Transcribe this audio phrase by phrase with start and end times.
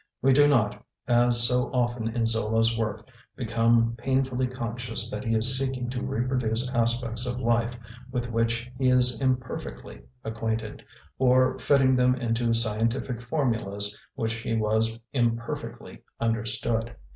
[0.19, 5.55] We do not, as so often in Zola's work, become painfully conscious that he is
[5.59, 7.77] seeking to reproduce aspects of life
[8.11, 10.83] with which he is imperfectly acquainted,
[11.19, 16.95] or fitting them into scientific formulas which he has imperfectly understood.